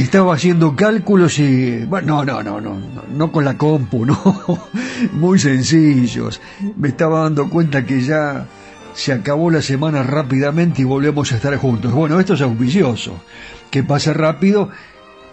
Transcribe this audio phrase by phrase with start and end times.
[0.00, 4.18] Estaba haciendo cálculos y bueno, no, no, no, no, no con la compu, no,
[5.12, 6.40] muy sencillos.
[6.76, 8.46] Me estaba dando cuenta que ya
[8.94, 11.92] se acabó la semana rápidamente y volvemos a estar juntos.
[11.92, 13.20] Bueno, esto es auspicioso,
[13.70, 14.70] que pase rápido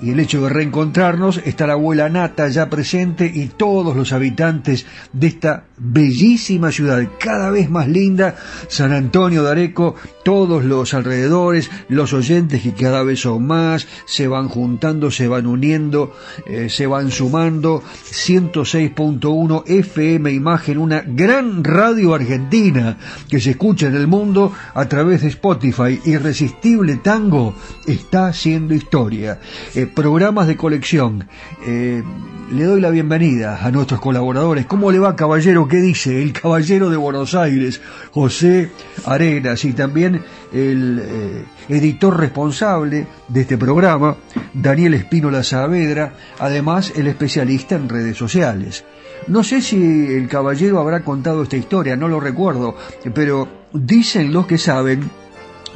[0.01, 4.85] y el hecho de reencontrarnos está la abuela Nata ya presente y todos los habitantes
[5.13, 8.35] de esta bellísima ciudad, cada vez más linda,
[8.67, 14.27] San Antonio de Areco, todos los alrededores, los oyentes que cada vez son más, se
[14.27, 16.13] van juntando, se van uniendo,
[16.45, 22.97] eh, se van sumando, 106.1 FM Imagen, una gran radio argentina
[23.29, 27.53] que se escucha en el mundo a través de Spotify, Irresistible Tango
[27.85, 29.39] está haciendo historia.
[29.73, 31.27] Eh, programas de colección.
[31.65, 32.03] Eh,
[32.51, 34.65] le doy la bienvenida a nuestros colaboradores.
[34.65, 35.67] ¿Cómo le va, caballero?
[35.67, 36.21] ¿Qué dice?
[36.21, 37.81] El caballero de Buenos Aires,
[38.11, 38.69] José
[39.05, 40.21] Arenas, y también
[40.53, 44.17] el eh, editor responsable de este programa,
[44.53, 48.85] Daniel Espínola Saavedra, además el especialista en redes sociales.
[49.27, 52.77] No sé si el caballero habrá contado esta historia, no lo recuerdo,
[53.13, 55.09] pero dicen los que saben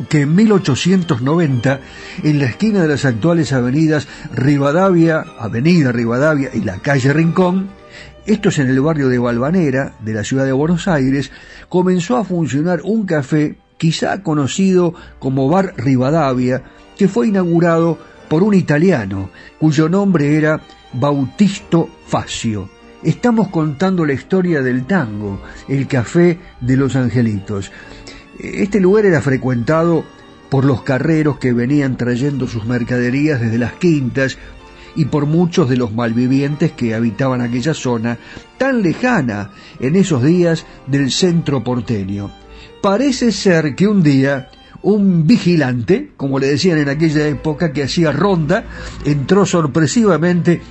[0.08, 1.80] que en 1890,
[2.24, 7.70] en la esquina de las actuales avenidas Rivadavia, Avenida Rivadavia y la calle Rincón,
[8.26, 11.32] esto es en el barrio de Valvanera, de la ciudad de Buenos Aires,
[11.68, 16.64] comenzó a funcionar un café quizá conocido como Bar Rivadavia,
[16.98, 17.98] que fue inaugurado
[18.30, 20.62] por un italiano, cuyo nombre era
[20.94, 22.70] Bautisto Facio.
[23.02, 27.72] Estamos contando la historia del tango, el café de los angelitos.
[28.40, 30.06] Este lugar era frecuentado
[30.50, 34.38] por los carreros que venían trayendo sus mercaderías desde las quintas
[34.96, 38.18] y por muchos de los malvivientes que habitaban aquella zona
[38.58, 42.32] tan lejana en esos días del centro porteño.
[42.82, 44.50] Parece ser que un día
[44.82, 48.64] un vigilante, como le decían en aquella época, que hacía ronda,
[49.06, 50.62] entró sorpresivamente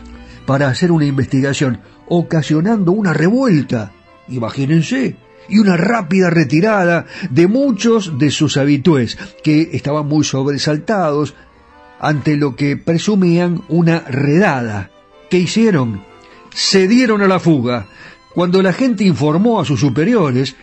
[0.46, 3.92] para hacer una investigación, ocasionando una revuelta,
[4.28, 5.16] imagínense,
[5.48, 11.34] y una rápida retirada de muchos de sus habitués, que estaban muy sobresaltados
[12.00, 14.90] ante lo que presumían una redada.
[15.30, 16.02] ¿Qué hicieron?
[16.54, 17.86] Se dieron a la fuga.
[18.34, 20.54] Cuando la gente informó a sus superiores,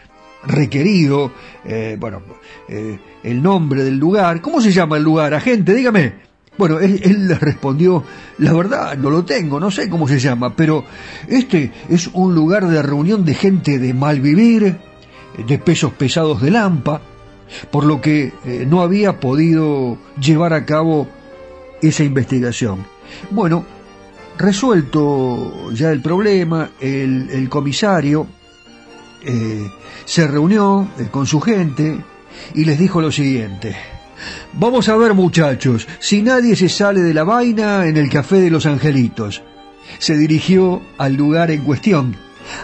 [0.46, 1.32] requerido,
[1.66, 2.22] eh, bueno,
[2.68, 5.34] eh, el nombre del lugar, ¿cómo se llama el lugar?
[5.34, 6.26] Agente, dígame.
[6.58, 8.04] Bueno, él, él le respondió,
[8.38, 10.86] la verdad, no lo tengo, no sé cómo se llama, pero
[11.28, 14.78] este es un lugar de reunión de gente de mal vivir,
[15.46, 17.02] de pesos pesados de lampa,
[17.72, 21.08] por lo que eh, no había podido llevar a cabo
[21.82, 22.86] esa investigación.
[23.32, 23.66] Bueno,
[24.38, 28.28] resuelto ya el problema, el, el comisario
[29.24, 29.70] eh,
[30.06, 31.98] se reunió eh, con su gente
[32.54, 33.76] y les dijo lo siguiente.
[34.54, 38.50] Vamos a ver muchachos, si nadie se sale de la vaina en el café de
[38.50, 39.44] los angelitos.
[40.00, 42.16] Se dirigió al lugar en cuestión.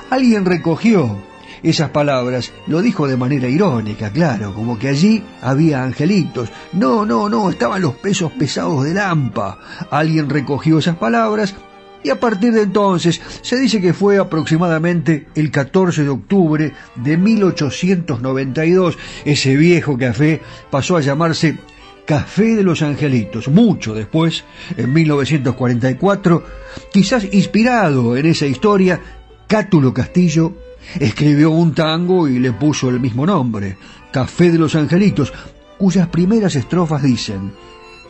[0.09, 1.17] Alguien recogió
[1.63, 2.51] esas palabras.
[2.67, 6.49] Lo dijo de manera irónica, claro, como que allí había angelitos.
[6.73, 9.59] No, no, no, estaban los pesos pesados de Lampa.
[9.89, 11.55] Alguien recogió esas palabras
[12.03, 17.17] y a partir de entonces se dice que fue aproximadamente el 14 de octubre de
[17.17, 18.97] 1892.
[19.25, 21.57] Ese viejo café pasó a llamarse
[22.05, 23.47] Café de los Angelitos.
[23.47, 24.43] Mucho después,
[24.75, 26.43] en 1944,
[26.91, 28.99] quizás inspirado en esa historia,
[29.47, 30.53] Cátulo Castillo
[30.99, 33.77] escribió un tango y le puso el mismo nombre,
[34.11, 35.31] Café de los Angelitos,
[35.77, 37.53] cuyas primeras estrofas dicen,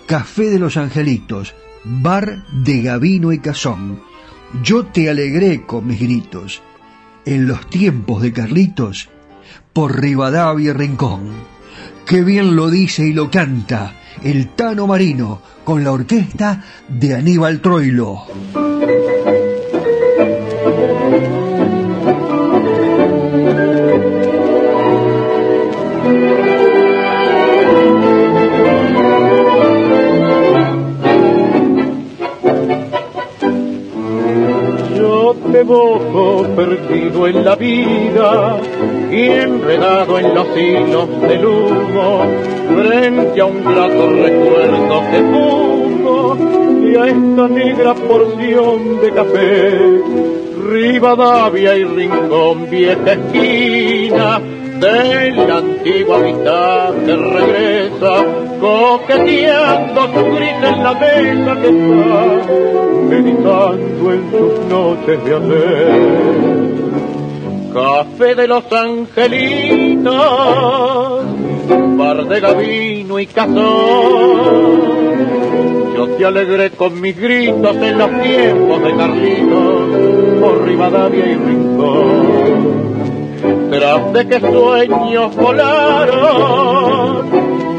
[0.08, 1.54] Café de los Angelitos,
[1.84, 4.02] bar de Gavino y Cazón,
[4.64, 6.62] yo te alegré con mis gritos,
[7.26, 9.10] en los tiempos de Carlitos,
[9.74, 11.30] por Rivadavia y Rincón.
[12.06, 13.94] Qué bien lo dice y lo canta
[14.24, 18.26] el Tano Marino con la orquesta de Aníbal Troilo.
[35.64, 38.60] Perdido en la vida
[39.12, 42.26] y enredado en los hilos del humo,
[42.76, 46.38] frente a un grato recuerdo que fumo
[46.84, 50.02] y a esta negra porción de café,
[50.70, 54.42] Rivadavia y Rincón, vieja esquina
[54.82, 58.26] de la antigua mitad que regresa,
[58.60, 62.24] coqueteando su gris en la mesa que está,
[63.08, 66.82] meditando en sus noches de hacer.
[67.74, 70.12] Café de los angelitos,
[71.98, 73.62] bar de Gavino y Cazón.
[75.96, 79.82] Yo te alegré con mis gritos en los tiempos de Carlitos,
[80.42, 82.91] por Rivadavia y Rincón
[83.70, 87.26] tras de que sueños volaron,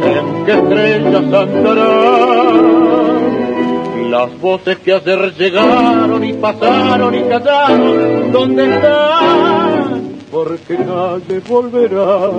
[0.04, 2.92] en que estrellas andarán.
[4.10, 10.12] Las voces que ayer llegaron y pasaron y callaron, ¿dónde están?
[10.30, 12.30] Porque nadie volverá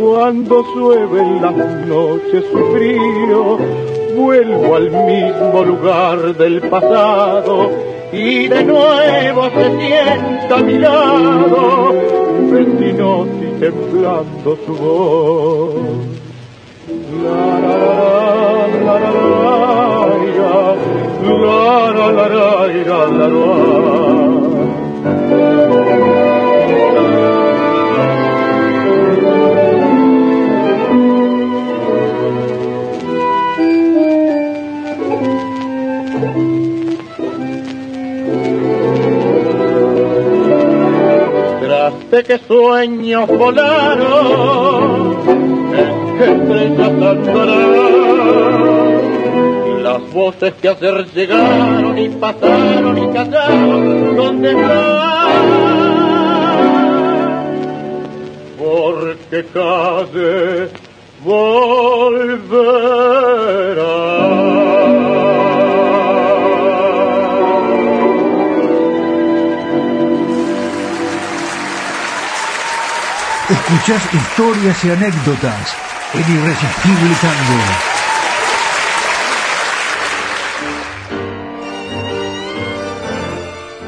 [0.00, 1.56] cuando llueven las
[1.86, 3.58] noches su frío.
[4.16, 7.70] Vuelvo al mismo lugar del pasado
[8.12, 11.92] y de nuevo se sienta a mi lado,
[12.50, 15.74] vecino y temblando su voz.
[17.22, 17.92] La la la
[18.86, 18.98] la la
[21.92, 23.48] la la la la
[42.10, 45.16] de que sueños volaron,
[46.18, 47.88] que estrellas andarán.
[49.82, 55.28] Las voces que ayer llegaron y pasaron y callaron, ¿dónde están?
[58.58, 60.68] Porque calle
[61.24, 62.68] volverá.
[73.50, 75.74] Escuchás historias y anécdotas
[76.12, 77.62] en Irresistible Tango.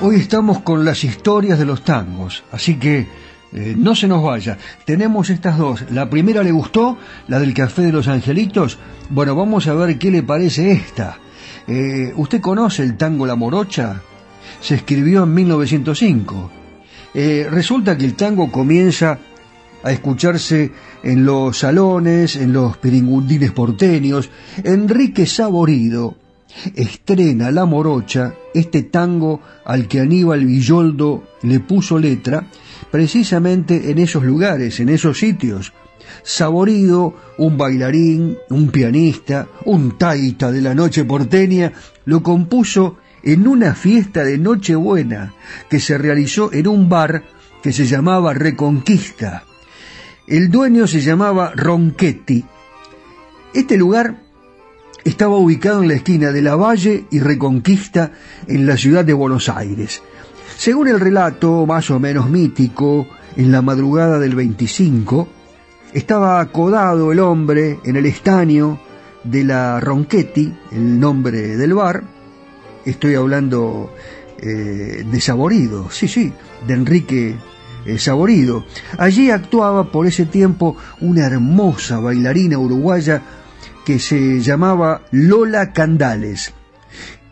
[0.00, 3.06] Hoy estamos con las historias de los tangos, así que
[3.52, 4.56] eh, no se nos vaya.
[4.86, 5.84] Tenemos estas dos.
[5.90, 6.96] La primera le gustó,
[7.28, 8.78] la del Café de los Angelitos.
[9.10, 11.18] Bueno, vamos a ver qué le parece esta.
[11.66, 14.00] Eh, ¿Usted conoce el tango La Morocha?
[14.62, 16.50] Se escribió en 1905.
[17.12, 19.18] Eh, resulta que el tango comienza
[19.82, 20.72] a escucharse
[21.02, 24.30] en los salones, en los peringundines porteños.
[24.62, 26.16] Enrique Saborido
[26.74, 32.46] estrena La Morocha, este tango al que Aníbal Villoldo le puso letra,
[32.90, 35.72] precisamente en esos lugares, en esos sitios.
[36.22, 41.72] Saborido, un bailarín, un pianista, un taita de la noche porteña,
[42.04, 45.34] lo compuso en una fiesta de Nochebuena
[45.68, 47.22] que se realizó en un bar
[47.62, 49.44] que se llamaba Reconquista.
[50.30, 52.44] El dueño se llamaba Ronchetti.
[53.52, 54.14] Este lugar
[55.02, 58.12] estaba ubicado en la esquina de la Valle y Reconquista
[58.46, 60.04] en la ciudad de Buenos Aires.
[60.56, 65.26] Según el relato más o menos mítico, en la madrugada del 25,
[65.94, 68.78] estaba acodado el hombre en el estaño
[69.24, 72.04] de la Ronchetti, el nombre del bar.
[72.84, 73.92] Estoy hablando
[74.38, 76.32] eh, de Saborido, sí, sí,
[76.68, 77.36] de Enrique
[77.98, 78.64] Saborido.
[78.98, 83.22] Allí actuaba por ese tiempo una hermosa bailarina uruguaya
[83.84, 86.52] que se llamaba Lola Candales.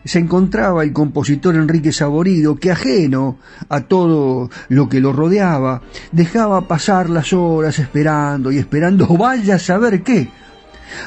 [0.03, 3.37] Se encontraba el compositor Enrique Saborido, que ajeno
[3.67, 9.59] a todo lo que lo rodeaba, dejaba pasar las horas esperando y esperando, vaya a
[9.59, 10.29] saber qué,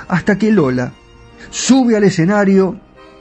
[0.08, 0.92] hasta que Lola
[1.50, 2.78] sube al escenario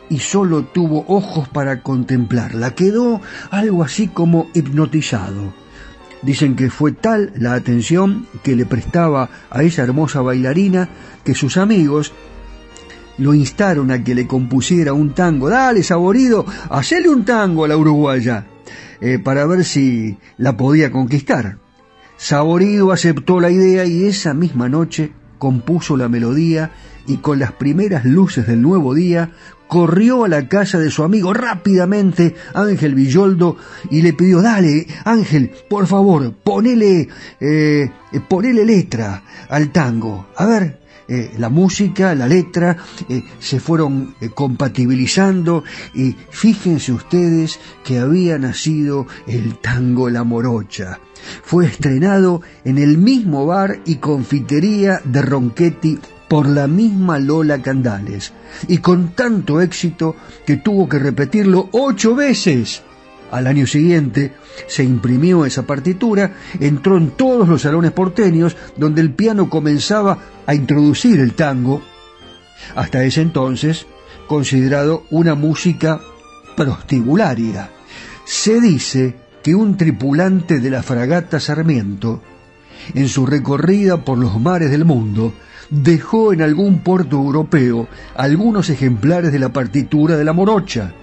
[0.10, 2.76] y solo tuvo ojos para contemplarla.
[2.76, 5.61] Quedó algo así como hipnotizado.
[6.22, 10.90] Dicen que fue tal la atención que le prestaba a esa hermosa bailarina
[11.24, 12.14] que sus amigos
[13.18, 15.50] lo instaron a que le compusiera un tango.
[15.50, 18.46] Dale, saborido, hacele un tango a la uruguaya,
[19.00, 21.58] eh, para ver si la podía conquistar.
[22.18, 26.72] Saborido aceptó la idea y esa misma noche compuso la melodía
[27.08, 29.32] y con las primeras luces del nuevo día
[29.72, 33.56] corrió a la casa de su amigo rápidamente, Ángel Villoldo,
[33.90, 37.08] y le pidió, dale, Ángel, por favor, ponele,
[37.40, 37.90] eh,
[38.28, 40.28] ponele letra al tango.
[40.36, 42.76] A ver, eh, la música, la letra,
[43.08, 45.64] eh, se fueron eh, compatibilizando
[45.94, 51.00] y fíjense ustedes que había nacido el tango La Morocha.
[51.44, 55.98] Fue estrenado en el mismo bar y confitería de Ronchetti
[56.32, 58.32] por la misma Lola Candales
[58.70, 62.84] y con tanto éxito que tuvo que repetirlo ocho veces.
[63.32, 64.32] Al año siguiente
[64.66, 70.56] se imprimió esa partitura, entró en todos los salones porteños donde el piano comenzaba a
[70.56, 71.82] introducir el tango,
[72.76, 73.86] hasta ese entonces
[74.26, 76.00] considerado una música
[76.56, 77.72] prostibularia.
[78.24, 82.22] Se dice que un tripulante de la fragata Sarmiento,
[82.94, 85.34] en su recorrida por los mares del mundo,
[85.72, 90.94] dejó en algún puerto europeo algunos ejemplares de la partitura de la morocha,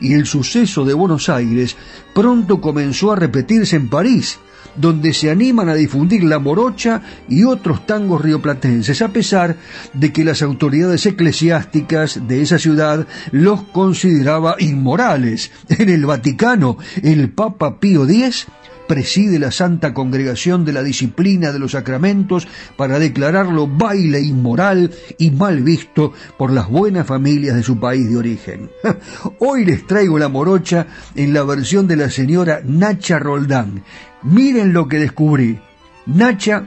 [0.00, 1.76] y el suceso de Buenos Aires
[2.14, 4.38] pronto comenzó a repetirse en París,
[4.76, 9.56] donde se animan a difundir la morocha y otros tangos rioplatenses, a pesar
[9.92, 15.52] de que las autoridades eclesiásticas de esa ciudad los consideraba inmorales.
[15.68, 18.46] En el Vaticano, el Papa Pío X
[18.86, 25.30] preside la Santa Congregación de la Disciplina de los Sacramentos para declararlo baile inmoral y
[25.30, 28.70] mal visto por las buenas familias de su país de origen.
[29.38, 33.82] Hoy les traigo la morocha en la versión de la señora Nacha Roldán.
[34.22, 35.58] Miren lo que descubrí.
[36.06, 36.64] Nacha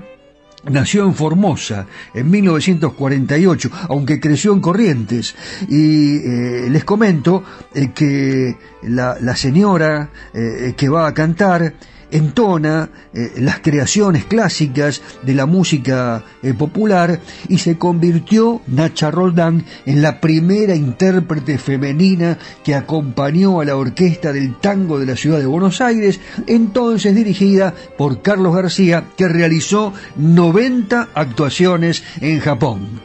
[0.69, 5.35] Nació en Formosa en 1948, aunque creció en Corrientes.
[5.69, 7.43] Y eh, les comento
[7.73, 11.73] eh, que la, señora eh, que va a cantar
[12.11, 19.65] entona eh, las creaciones clásicas de la música eh, popular y se convirtió Nacha Roldán
[19.85, 25.39] en la primera intérprete femenina que acompañó a la orquesta del tango de la ciudad
[25.39, 33.01] de Buenos Aires, entonces dirigida por Carlos García, que realizó 90 actuaciones en Japón.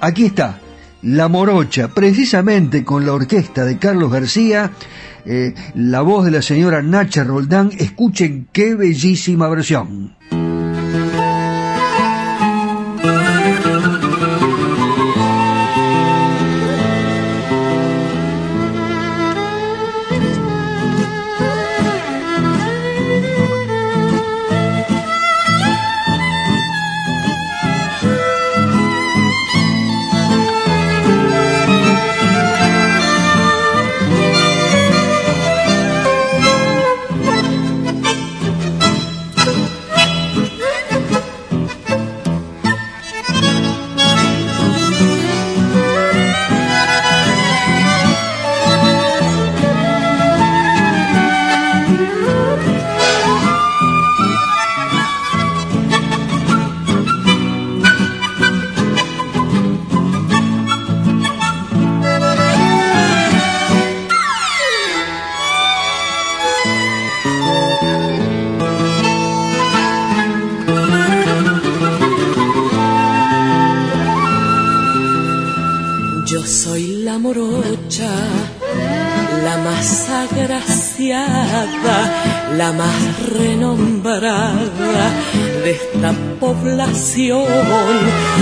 [0.00, 0.60] Aquí está,
[1.04, 4.70] La Morocha, precisamente con la orquesta de Carlos García,
[5.26, 7.72] eh, la voz de la señora Nacha Roldán.
[7.76, 10.13] Escuchen qué bellísima versión.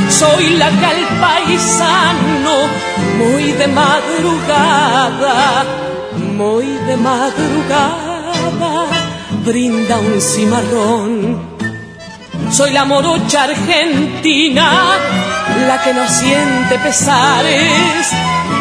[0.09, 2.57] Soy la que al paisano,
[3.19, 5.65] muy de madrugada,
[6.37, 8.87] muy de madrugada,
[9.45, 11.41] brinda un cimarrón.
[12.51, 14.99] Soy la morocha argentina,
[15.67, 18.13] la que no siente pesares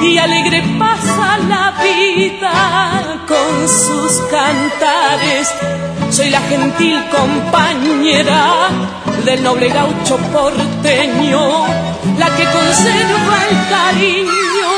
[0.02, 5.54] y alegre pasa la vida con sus cantares.
[6.10, 11.66] Soy la gentil compañera del noble gaucho porteño,
[12.18, 14.70] la que conserva el cariño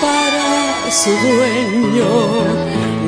[0.00, 2.08] para su dueño.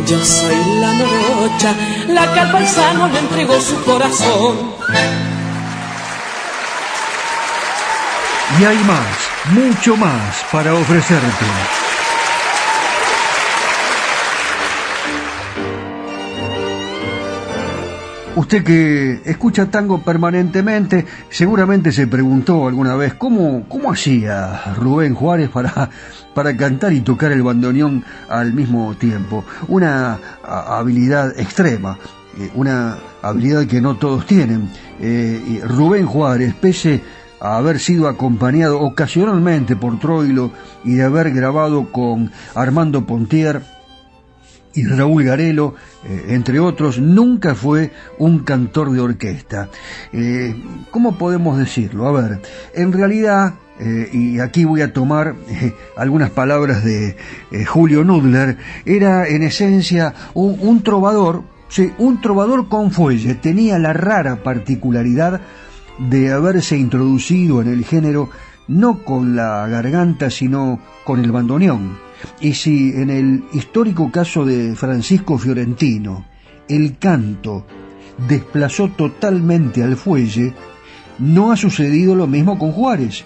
[0.06, 1.74] Yo soy la morocha,
[2.08, 4.74] la que al paisano le entregó su corazón.
[8.58, 11.89] Y hay más mucho más para ofrecerte.
[18.36, 25.48] Usted que escucha tango permanentemente, seguramente se preguntó alguna vez cómo, cómo hacía Rubén Juárez
[25.48, 25.90] para,
[26.32, 29.44] para cantar y tocar el bandoneón al mismo tiempo.
[29.66, 31.98] Una habilidad extrema,
[32.38, 34.70] eh, una habilidad que no todos tienen.
[35.00, 37.02] Eh, Rubén Juárez, pese
[37.40, 40.52] a haber sido acompañado ocasionalmente por Troilo
[40.84, 43.79] y de haber grabado con Armando Pontier
[44.74, 49.68] y Raúl Garelo, eh, entre otros, nunca fue un cantor de orquesta.
[50.12, 50.54] Eh,
[50.90, 52.06] ¿Cómo podemos decirlo?
[52.06, 52.40] A ver,
[52.74, 55.34] en realidad, eh, y aquí voy a tomar
[55.96, 57.16] algunas palabras de
[57.66, 63.92] Julio Nudler, era en esencia un, un trovador, sí, un trovador con fuelle, tenía la
[63.92, 65.40] rara particularidad
[65.98, 68.30] de haberse introducido en el género
[68.70, 72.09] no con la garganta, sino con el bandoneón.
[72.40, 76.24] Y si en el histórico caso de Francisco Fiorentino
[76.68, 77.66] el canto
[78.28, 80.54] desplazó totalmente al fuelle,
[81.18, 83.24] no ha sucedido lo mismo con Juárez,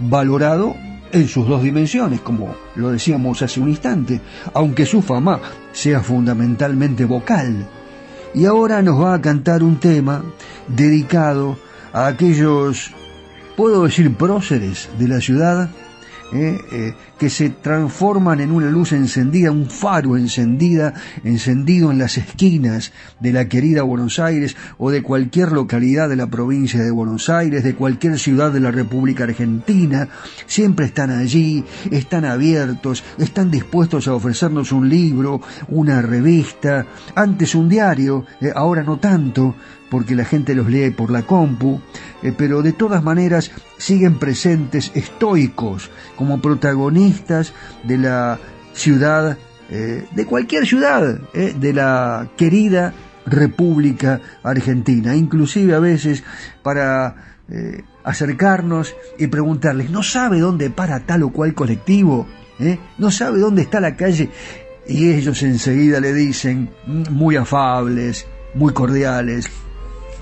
[0.00, 0.74] valorado
[1.12, 4.20] en sus dos dimensiones, como lo decíamos hace un instante,
[4.54, 5.40] aunque su fama
[5.72, 7.66] sea fundamentalmente vocal.
[8.34, 10.22] Y ahora nos va a cantar un tema
[10.68, 11.58] dedicado
[11.92, 12.92] a aquellos,
[13.56, 15.70] puedo decir, próceres de la ciudad,
[16.32, 22.18] eh, eh, que se transforman en una luz encendida, un faro encendida, encendido en las
[22.18, 27.28] esquinas de la querida Buenos Aires o de cualquier localidad de la provincia de Buenos
[27.28, 30.08] Aires, de cualquier ciudad de la República Argentina,
[30.46, 37.68] siempre están allí, están abiertos, están dispuestos a ofrecernos un libro, una revista, antes un
[37.68, 39.56] diario, eh, ahora no tanto,
[39.90, 41.80] porque la gente los lee por la compu,
[42.22, 48.38] eh, pero de todas maneras siguen presentes estoicos como protagonistas de la
[48.72, 49.36] ciudad,
[49.68, 52.94] eh, de cualquier ciudad, eh, de la querida
[53.26, 56.24] República Argentina, inclusive a veces
[56.62, 57.26] para
[58.04, 62.28] acercarnos y preguntarles, ¿no sabe dónde para tal o cual colectivo?
[62.96, 64.30] ¿No sabe dónde está la calle?
[64.86, 68.24] Y ellos enseguida le dicen, mm, muy afables,
[68.54, 69.50] muy cordiales,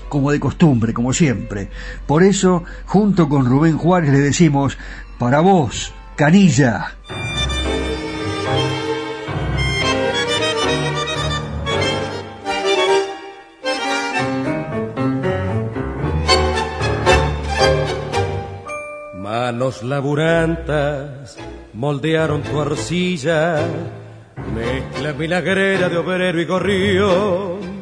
[0.09, 1.69] como de costumbre, como siempre.
[2.05, 4.77] Por eso, junto con Rubén Juárez, le decimos,
[5.17, 6.95] para vos, Canilla.
[19.15, 21.37] Manos laburantas
[21.73, 23.59] moldearon tu arcilla,
[24.53, 27.78] mezcla milagrera de obrero y gorrión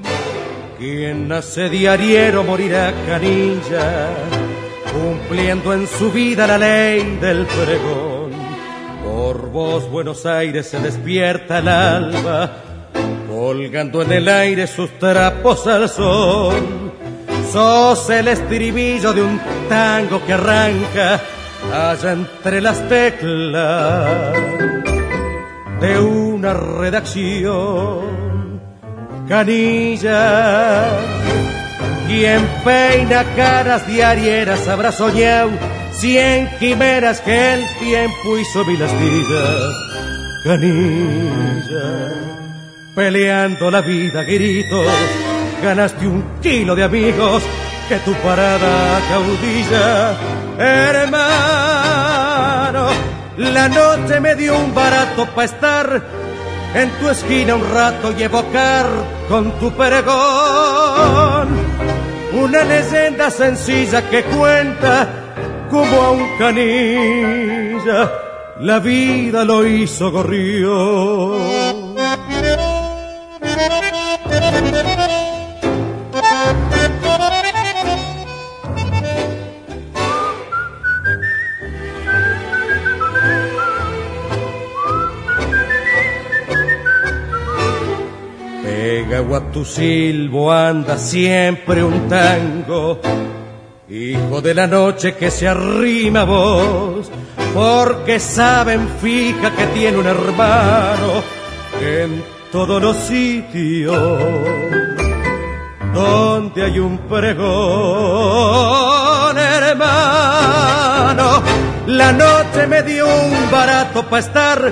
[0.78, 4.10] quien nace diariero morirá canilla,
[4.94, 8.32] cumpliendo en su vida la ley del pregón.
[9.04, 12.52] Por vos Buenos Aires se despierta el alba,
[13.28, 16.92] colgando en el aire sus trapos al sol.
[17.52, 21.22] Sos el estribillo de un tango que arranca
[21.74, 24.34] allá entre las teclas
[25.80, 28.27] de una redacción
[29.28, 30.90] canilla.
[32.08, 35.52] Quien peina caras diarieras habrá soñado
[35.92, 39.74] cien quimeras que el tiempo hizo mil astillas.
[40.44, 42.14] Canilla,
[42.96, 44.88] peleando la vida gritos,
[45.62, 47.44] ganaste un kilo de amigos
[47.90, 50.16] que tu parada caudilla.
[50.58, 51.68] Hermano,
[53.38, 56.02] la noche me dio un barato para estar
[56.74, 58.86] en tu esquina un rato y evocar
[59.30, 61.48] con tu pregón
[62.34, 65.08] una leyenda sencilla que cuenta
[65.70, 68.12] como a un canilla
[68.60, 71.87] la vida lo hizo gorrión.
[89.18, 93.00] A tu silbo anda siempre un tango,
[93.90, 97.10] hijo de la noche que se arrima a vos,
[97.52, 101.24] porque saben fija que tiene un hermano
[101.82, 103.98] en todos los sitios
[105.96, 107.36] donde hay un pregón,
[109.36, 111.42] hermano.
[111.88, 114.72] La noche me dio un barato para estar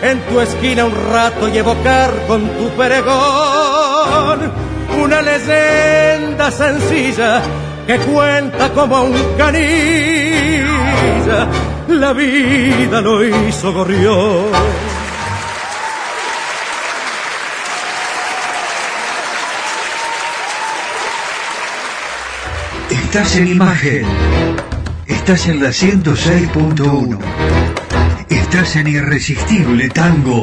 [0.00, 3.53] en tu esquina un rato y evocar con tu pregón
[5.02, 7.42] una leyenda sencilla
[7.86, 11.48] que cuenta como un canilla.
[11.88, 14.46] La vida lo hizo gorrión.
[22.90, 24.06] Estás en imagen.
[25.06, 27.18] Estás en la 106.1.
[28.28, 30.42] Estás en Irresistible Tango.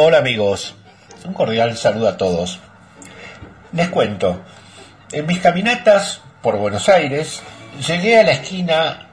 [0.00, 0.76] Hola amigos,
[1.24, 2.60] un cordial saludo a todos.
[3.72, 4.42] Les cuento,
[5.10, 7.42] en mis caminatas por Buenos Aires
[7.84, 9.08] llegué a la esquina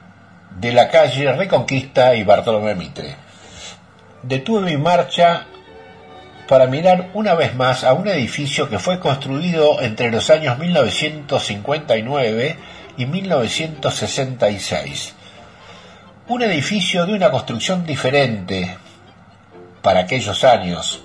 [0.60, 3.16] de la calle Reconquista y Bartolomé Mitre
[4.22, 5.46] detuve mi marcha
[6.46, 12.58] para mirar una vez más a un edificio que fue construido entre los años 1959
[12.96, 15.14] y 1966.
[16.28, 18.85] Un edificio de una construcción diferente
[19.86, 21.00] para aquellos años,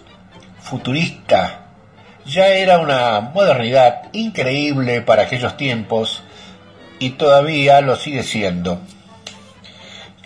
[0.60, 1.67] futurista,
[2.26, 6.24] ya era una modernidad increíble para aquellos tiempos
[6.98, 8.80] y todavía lo sigue siendo.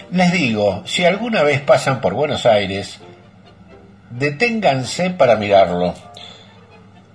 [0.10, 3.02] Les digo, si alguna vez pasan por Buenos Aires,
[4.12, 5.94] deténganse para mirarlo.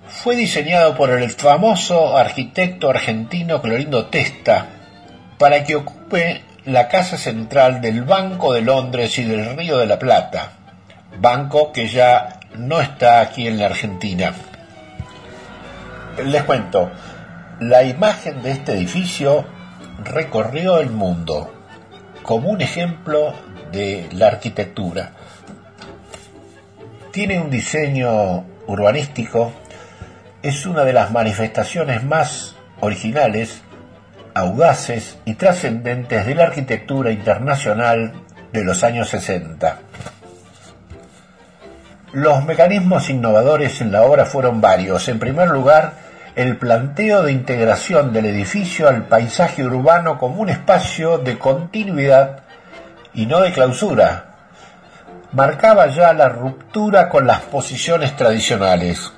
[0.09, 4.67] Fue diseñado por el famoso arquitecto argentino Clorindo Testa
[5.39, 9.97] para que ocupe la casa central del Banco de Londres y del Río de la
[9.97, 10.59] Plata,
[11.19, 14.33] banco que ya no está aquí en la Argentina.
[16.25, 16.91] Les cuento,
[17.59, 19.45] la imagen de este edificio
[20.03, 21.53] recorrió el mundo
[22.23, 23.33] como un ejemplo
[23.71, 25.11] de la arquitectura.
[27.11, 29.51] Tiene un diseño urbanístico
[30.43, 33.61] es una de las manifestaciones más originales,
[34.33, 38.13] audaces y trascendentes de la arquitectura internacional
[38.51, 39.79] de los años 60.
[42.13, 45.07] Los mecanismos innovadores en la obra fueron varios.
[45.07, 45.93] En primer lugar,
[46.35, 52.39] el planteo de integración del edificio al paisaje urbano como un espacio de continuidad
[53.13, 54.25] y no de clausura.
[55.31, 59.13] Marcaba ya la ruptura con las posiciones tradicionales.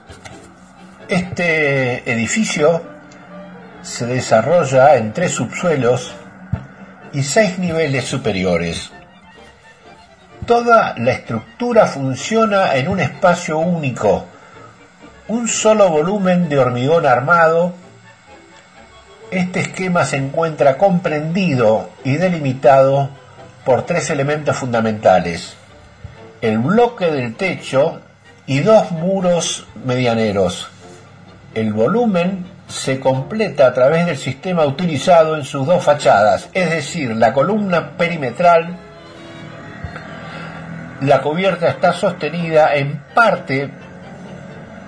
[1.08, 2.84] Este edificio
[3.82, 6.14] se desarrolla en tres subsuelos
[7.12, 8.93] y seis niveles superiores.
[10.46, 14.26] Toda la estructura funciona en un espacio único,
[15.30, 17.74] un solo volumen de hormigón armado.
[19.32, 23.10] Este esquema se encuentra comprendido y delimitado
[23.64, 25.56] por tres elementos fundamentales.
[26.42, 28.02] El bloque del techo
[28.46, 30.68] y dos muros medianeros.
[31.54, 37.16] El volumen se completa a través del sistema utilizado en sus dos fachadas, es decir,
[37.16, 38.78] la columna perimetral
[41.06, 43.70] la cubierta está sostenida en parte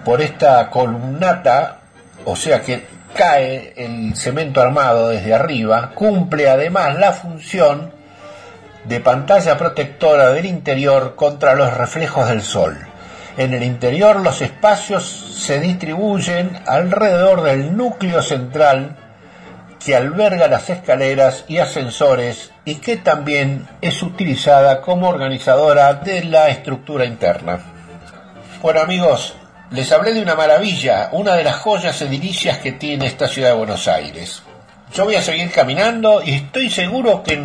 [0.04, 1.80] por esta columnata,
[2.23, 7.91] o sea que cae el cemento armado desde arriba, cumple además la función
[8.86, 12.78] de pantalla protectora del interior contra los reflejos del sol.
[13.38, 18.95] En el interior los espacios se distribuyen alrededor del núcleo central
[19.84, 26.49] que alberga las escaleras y ascensores y que también es utilizada como organizadora de la
[26.49, 27.60] estructura interna.
[28.62, 29.36] Bueno amigos,
[29.69, 33.56] les hablé de una maravilla, una de las joyas edilicias que tiene esta ciudad de
[33.56, 34.41] Buenos Aires.
[34.93, 37.39] Yo voy a seguir caminando y estoy seguro que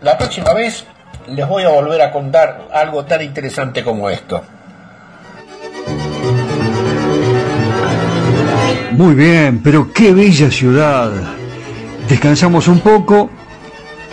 [0.00, 0.84] la próxima vez
[1.26, 4.42] les voy a volver a contar algo tan interesante como esto.
[8.92, 11.10] Muy bien, pero qué bella ciudad
[12.08, 13.30] descansamos un poco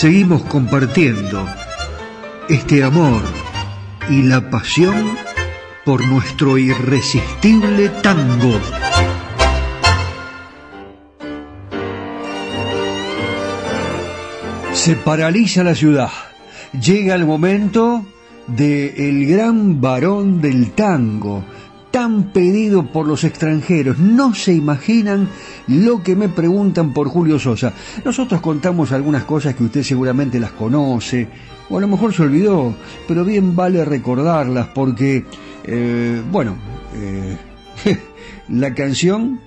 [0.00, 1.44] Seguimos compartiendo
[2.48, 3.20] este amor
[4.08, 5.18] y la pasión
[5.84, 8.60] por nuestro irresistible tango.
[14.72, 16.12] Se paraliza la ciudad.
[16.80, 18.06] Llega el momento
[18.46, 21.42] de el gran varón del tango,
[21.90, 23.98] tan pedido por los extranjeros.
[23.98, 25.28] No se imaginan
[25.66, 27.72] lo que me preguntan por Julio Sosa.
[28.04, 31.28] Nosotros contamos algunas cosas que usted seguramente las conoce,
[31.70, 32.74] o a lo mejor se olvidó,
[33.06, 35.24] pero bien vale recordarlas porque,
[35.64, 36.56] eh, bueno,
[36.94, 37.36] eh,
[38.48, 39.40] la canción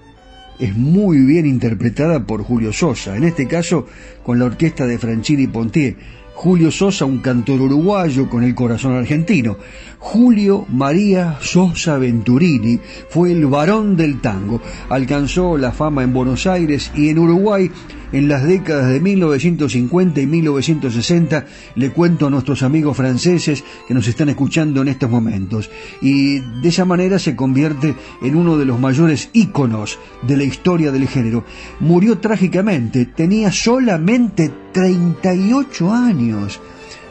[0.59, 3.87] es muy bien interpretada por Julio Sosa, en este caso
[4.23, 6.20] con la orquesta de Franchini Pontier.
[6.41, 9.57] Julio Sosa, un cantor uruguayo con el corazón argentino.
[9.99, 14.59] Julio María Sosa Venturini fue el varón del tango.
[14.89, 17.69] Alcanzó la fama en Buenos Aires y en Uruguay
[18.11, 21.45] en las décadas de 1950 y 1960.
[21.75, 25.69] Le cuento a nuestros amigos franceses que nos están escuchando en estos momentos.
[26.01, 30.91] Y de esa manera se convierte en uno de los mayores íconos de la historia
[30.91, 31.43] del género.
[31.79, 36.59] Murió trágicamente, tenía solamente 38 años.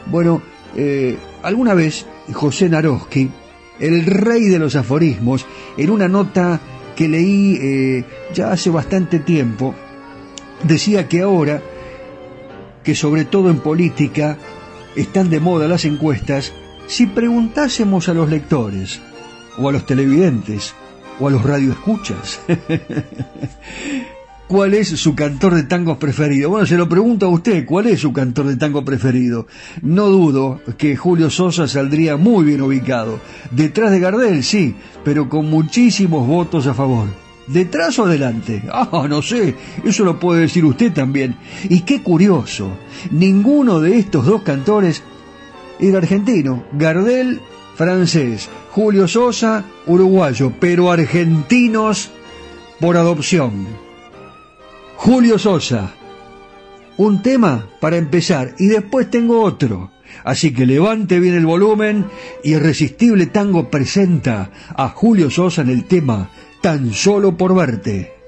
[0.07, 0.41] Bueno,
[0.75, 3.29] eh, alguna vez José Naroski,
[3.79, 5.45] el rey de los aforismos,
[5.77, 6.59] en una nota
[6.95, 9.73] que leí eh, ya hace bastante tiempo,
[10.63, 11.61] decía que ahora,
[12.83, 14.37] que sobre todo en política
[14.95, 16.53] están de moda las encuestas,
[16.87, 18.99] si preguntásemos a los lectores,
[19.57, 20.73] o a los televidentes,
[21.19, 22.41] o a los radioescuchas,
[24.51, 26.49] ¿Cuál es su cantor de tango preferido?
[26.49, 29.47] Bueno, se lo pregunto a usted, ¿cuál es su cantor de tango preferido?
[29.81, 33.21] No dudo que Julio Sosa saldría muy bien ubicado.
[33.51, 37.07] Detrás de Gardel, sí, pero con muchísimos votos a favor.
[37.47, 38.63] ¿Detrás o adelante?
[38.71, 41.35] Ah, no sé, eso lo puede decir usted también.
[41.69, 42.71] Y qué curioso,
[43.11, 45.03] ninguno de estos dos cantores
[45.79, 46.63] era argentino.
[46.73, 47.41] Gardel,
[47.75, 48.49] francés.
[48.71, 52.11] Julio Sosa, uruguayo, pero argentinos
[52.79, 53.67] por adopción.
[54.95, 55.91] Julio Sosa.
[56.97, 59.91] Un tema para empezar y después tengo otro.
[60.23, 62.05] Así que levante bien el volumen.
[62.43, 66.29] Irresistible Tango presenta a Julio Sosa en el tema
[66.61, 68.20] Tan solo por verte.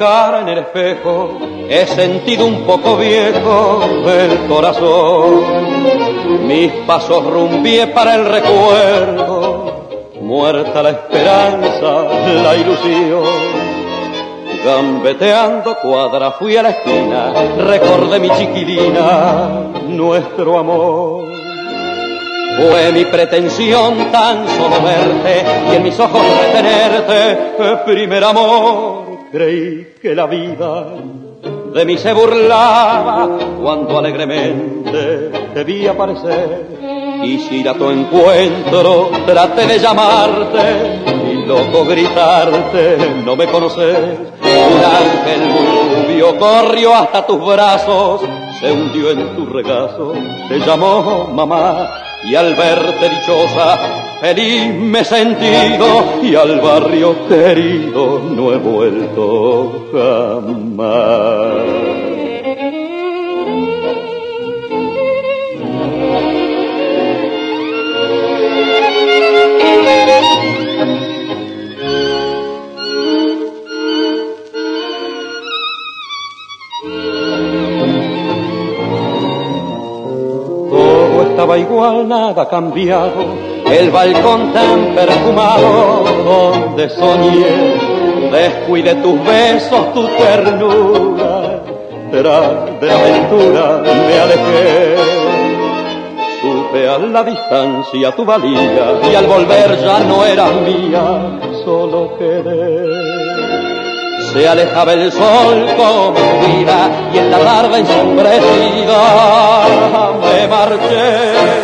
[0.00, 5.42] Cara en el espejo, he sentido un poco viejo el corazón.
[6.46, 9.88] Mis pasos rumbié para el recuerdo,
[10.22, 12.04] muerta la esperanza,
[12.42, 13.24] la ilusión.
[14.64, 21.26] Gambeteando cuadra fui a la esquina, recordé mi chiquilina, nuestro amor.
[22.56, 30.14] Fue mi pretensión tan solo verte y en mis ojos retenerte, primer amor creí que
[30.14, 30.94] la vida
[31.72, 33.28] de mí se burlaba
[33.60, 36.80] cuando alegremente te vi aparecer.
[37.22, 43.98] Quisiera tu encuentro, traté de llamarte y loco gritarte, no me conoces.
[44.40, 48.22] Un ángel muy rubio corrió hasta tus brazos,
[48.58, 50.14] se hundió en tu regazo,
[50.48, 53.78] te llamó mamá y al verte dichosa,
[54.20, 61.89] feliz me he sentido y al barrio querido no he vuelto jamás.
[81.50, 83.24] Estaba igual, nada cambiado.
[83.66, 91.60] El balcón tan perfumado donde soñé, descuide tus besos, tu ternura,
[92.10, 94.96] tras de aventura me alejé.
[96.40, 103.49] Supe a la distancia tu valía y al volver ya no era mía, solo querer
[104.32, 109.00] se alejaba el sol tu vida y en la tarde ensombrecida
[110.20, 111.60] me marché.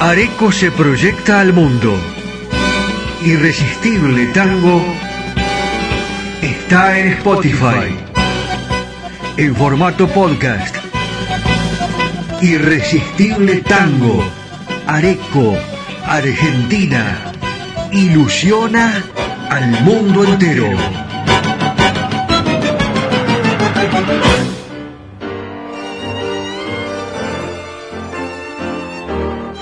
[0.00, 1.94] Areco se proyecta al mundo.
[3.24, 4.82] Irresistible Tango
[6.42, 7.96] está en Spotify.
[9.36, 10.81] En formato podcast
[12.42, 14.20] Irresistible Tango,
[14.88, 15.54] Areco,
[16.04, 17.32] Argentina,
[17.92, 19.00] ilusiona
[19.48, 20.66] al mundo entero.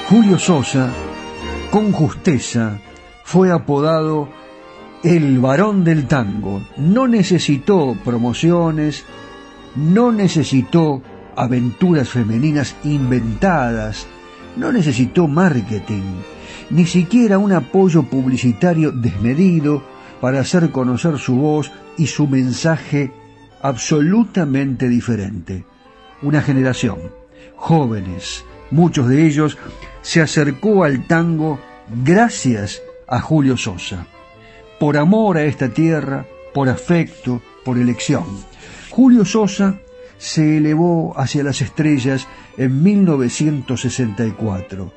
[0.09, 0.91] Julio Sosa,
[1.71, 2.79] con justeza,
[3.25, 4.31] fue apodado
[5.05, 6.63] el varón del tango.
[6.79, 9.05] No necesitó promociones,
[9.77, 11.03] no necesitó
[11.37, 14.07] aventuras femeninas inventadas,
[14.57, 16.03] no necesitó marketing,
[16.71, 19.83] ni siquiera un apoyo publicitario desmedido
[20.21, 23.13] para hacer conocer su voz y su mensaje
[23.63, 25.65] absolutamente diferente.
[26.23, 26.99] Una generación,
[27.57, 29.59] jóvenes, muchos de ellos,
[30.03, 31.59] se acercó al tango
[32.05, 34.07] gracias a Julio Sosa,
[34.79, 38.25] por amor a esta tierra, por afecto, por elección.
[38.91, 39.81] Julio Sosa
[40.21, 44.93] se elevó hacia las estrellas en 1964.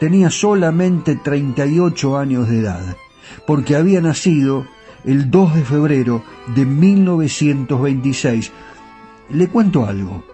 [0.00, 2.96] Tenía solamente 38 años de edad,
[3.46, 4.66] porque había nacido
[5.04, 6.24] el 2 de febrero
[6.56, 8.50] de 1926.
[9.30, 10.24] Le cuento algo.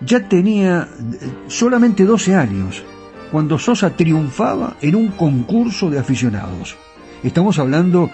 [0.00, 2.82] Ya tenía eh, solamente 12 años
[3.30, 6.76] cuando Sosa triunfaba en un concurso de aficionados.
[7.22, 8.10] Estamos hablando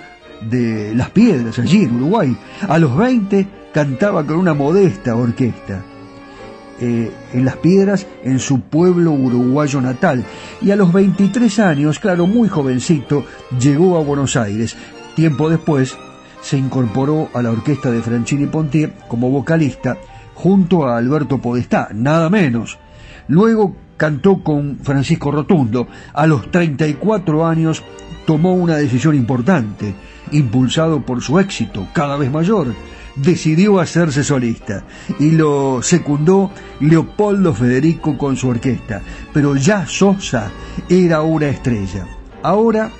[0.51, 2.37] de Las Piedras, allí en Uruguay.
[2.69, 5.83] A los 20 cantaba con una modesta orquesta.
[6.81, 10.24] Eh, en Las Piedras, en su pueblo uruguayo natal.
[10.62, 13.27] Y a los 23 años, claro, muy jovencito,
[13.61, 14.74] llegó a Buenos Aires.
[15.14, 15.95] Tiempo después,
[16.41, 19.99] se incorporó a la orquesta de Franchini Pontier como vocalista,
[20.33, 22.79] junto a Alberto Podestá, nada menos.
[23.29, 25.87] Luego cantó con Francisco Rotundo.
[26.14, 27.83] A los 34 años
[28.24, 29.95] tomó una decisión importante
[30.33, 32.68] impulsado por su éxito cada vez mayor,
[33.17, 34.85] decidió hacerse solista
[35.19, 36.51] y lo secundó
[36.81, 39.03] Leopoldo Federico con su orquesta.
[39.33, 40.51] Pero ya Sosa
[40.89, 42.07] era una estrella.
[42.43, 42.91] Ahora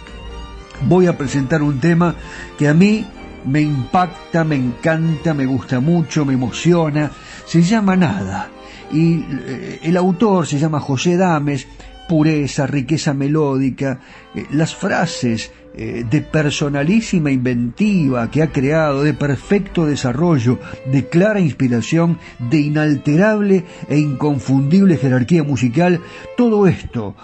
[0.89, 2.15] voy a presentar un tema
[2.59, 3.07] que a mí
[3.45, 7.11] me impacta, me encanta, me gusta mucho, me emociona.
[7.47, 8.51] Se llama Nada.
[8.93, 11.67] Y eh, el autor se llama José Dames,
[12.09, 14.01] pureza, riqueza melódica,
[14.35, 21.41] eh, las frases eh, de personalísima inventiva que ha creado, de perfecto desarrollo, de clara
[21.41, 26.01] inspiración, de inalterable e inconfundible jerarquía musical,
[26.37, 27.15] todo esto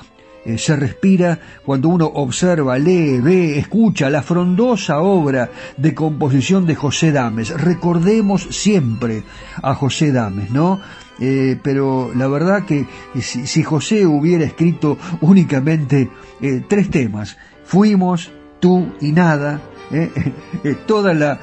[0.45, 6.75] eh, se respira cuando uno observa, lee, ve, escucha la frondosa obra de composición de
[6.75, 7.51] José Dames.
[7.51, 9.23] Recordemos siempre
[9.63, 10.81] a José Dames, ¿no?
[11.21, 12.87] Eh, pero la verdad que
[13.21, 18.33] si, José hubiera escrito únicamente eh, tres temas, fuimos,
[18.63, 19.61] tú y nada,
[20.87, 21.39] toda la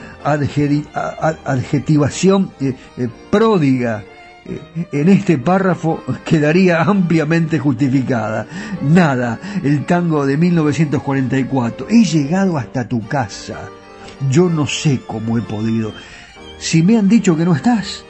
[1.43, 2.51] adjetivación
[3.29, 4.03] pródiga
[4.91, 8.47] en este párrafo quedaría ampliamente justificada.
[8.81, 11.87] Nada, el tango de 1944.
[11.89, 13.69] He llegado hasta tu casa.
[14.31, 15.91] Yo no sé cómo he podido.
[16.57, 18.03] Si me han dicho que no estás,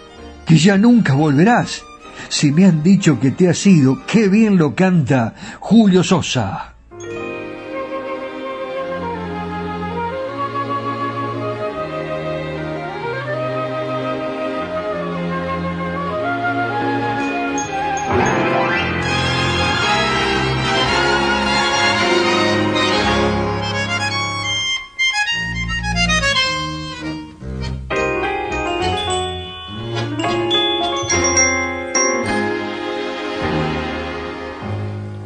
[0.46, 1.84] que ya nunca volverás.
[2.30, 6.69] Si me han dicho que te has ido, qué bien lo canta Julio Sosa.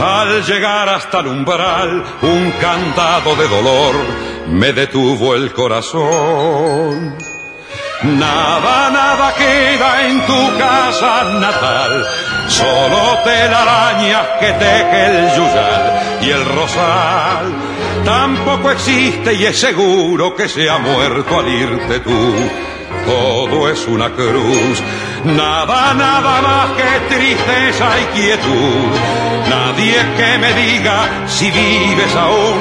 [0.00, 3.94] al llegar hasta el umbral, un cantado de dolor
[4.48, 7.16] me detuvo el corazón.
[8.02, 12.06] Nada, nada queda en tu casa natal,
[12.48, 17.54] solo telarañas que teje el yuyal y el rosal.
[18.04, 22.34] Tampoco existe y es seguro que se ha muerto al irte tú.
[23.06, 24.82] Todo es una cruz
[25.24, 28.90] Nada, nada más que tristeza y quietud.
[29.48, 32.58] Nadie que me diga si vives aún,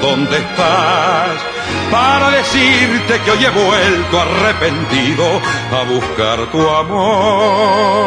[0.00, 1.36] dónde estás.
[1.90, 5.24] Para decirte que hoy he vuelto arrepentido
[5.72, 8.06] a buscar tu amor.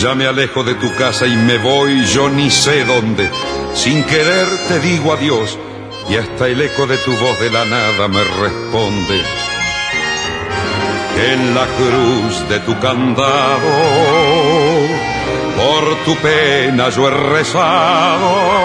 [0.00, 3.30] Ya me alejo de tu casa y me voy yo ni sé dónde.
[3.74, 5.58] Sin querer te digo adiós
[6.08, 9.22] y hasta el eco de tu voz de la nada me responde.
[11.32, 13.70] En la cruz de tu candado,
[15.56, 18.64] por tu pena yo he rezado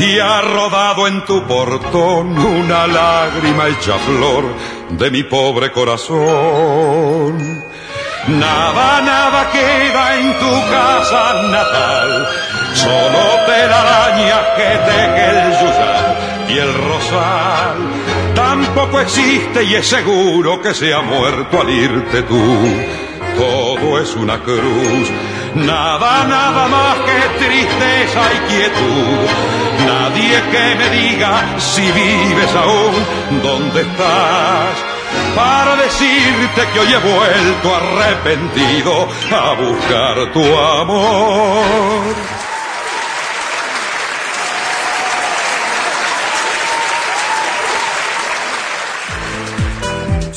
[0.00, 4.44] y ha rodado en tu portón una lágrima hecha flor
[4.90, 7.64] de mi pobre corazón.
[8.28, 12.28] Nada, nada queda en tu casa natal,
[12.74, 16.16] solo telarañas que teje el yuyal
[16.48, 17.76] y el rosal.
[18.34, 22.58] Tampoco existe y es seguro que se ha muerto al irte tú.
[23.36, 25.10] Todo es una cruz,
[25.54, 29.28] nada, nada más que tristeza y quietud.
[29.86, 34.98] Nadie que me diga si vives aún, dónde estás
[35.34, 42.37] para decirte que hoy he vuelto arrepentido a buscar tu amor.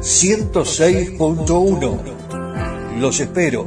[0.00, 2.98] 106.1.
[2.98, 3.66] Los espero.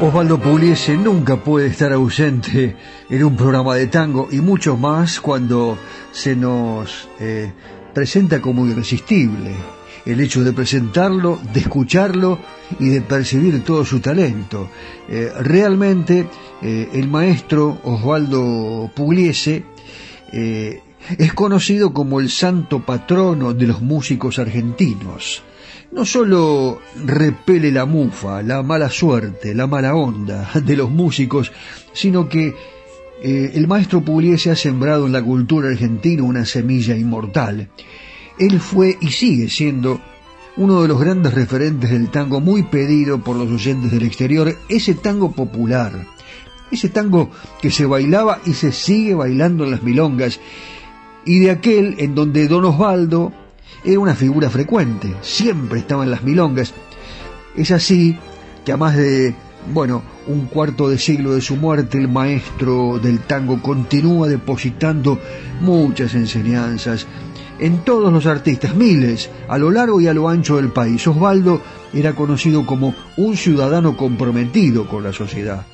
[0.00, 2.76] Osvaldo Pugliese nunca puede estar ausente
[3.10, 5.76] en un programa de tango y mucho más cuando
[6.12, 7.52] se nos eh,
[7.92, 9.77] presenta como irresistible.
[10.08, 12.38] El hecho de presentarlo, de escucharlo
[12.80, 14.68] y de percibir todo su talento.
[15.08, 16.26] Eh, realmente
[16.62, 19.64] eh, el maestro Osvaldo Pugliese
[20.30, 25.42] es conocido como el santo patrono de los músicos argentinos
[25.90, 31.52] no solo repele la mufa, la mala suerte, la mala onda de los músicos,
[31.92, 32.54] sino que
[33.22, 37.68] eh, el maestro Pugliese ha sembrado en la cultura argentina una semilla inmortal.
[38.38, 40.00] Él fue y sigue siendo
[40.56, 44.94] uno de los grandes referentes del tango muy pedido por los oyentes del exterior, ese
[44.94, 45.92] tango popular,
[46.70, 47.30] ese tango
[47.62, 50.40] que se bailaba y se sigue bailando en las milongas,
[51.24, 53.32] y de aquel en donde don Osvaldo,
[53.84, 56.74] era una figura frecuente, siempre estaba en las milongas.
[57.56, 58.16] Es así
[58.64, 59.34] que a más de,
[59.72, 65.20] bueno, un cuarto de siglo de su muerte, el maestro del tango continúa depositando
[65.60, 67.06] muchas enseñanzas
[67.58, 71.06] en todos los artistas, miles, a lo largo y a lo ancho del país.
[71.06, 71.60] Osvaldo
[71.92, 75.66] era conocido como un ciudadano comprometido con la sociedad.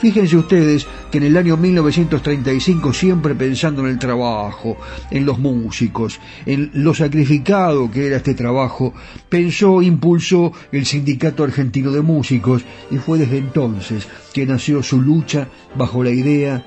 [0.00, 4.78] Fíjense ustedes que en el año 1935, siempre pensando en el trabajo,
[5.10, 8.94] en los músicos, en lo sacrificado que era este trabajo,
[9.28, 15.48] pensó, impulsó el Sindicato Argentino de Músicos y fue desde entonces que nació su lucha
[15.76, 16.64] bajo la idea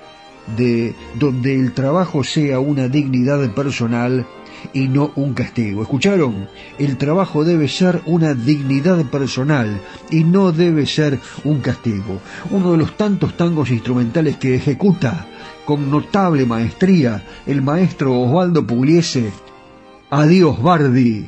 [0.55, 4.27] de donde el trabajo sea una dignidad personal
[4.73, 5.81] y no un castigo.
[5.81, 6.47] ¿Escucharon?
[6.77, 12.19] El trabajo debe ser una dignidad personal y no debe ser un castigo.
[12.51, 15.27] Uno de los tantos tangos instrumentales que ejecuta
[15.65, 19.31] con notable maestría el maestro Osvaldo Pugliese.
[20.09, 21.27] Adiós, Bardi.